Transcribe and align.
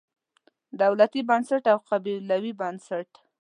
دولتي 0.81 1.21
بنسټ 1.29 1.63
او 1.73 1.77
قبیلوي 1.89 2.53
بنسټ. 2.61 3.09